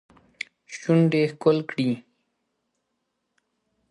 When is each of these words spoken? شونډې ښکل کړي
شونډې 0.77 1.21
ښکل 1.31 1.57
کړي 1.69 1.89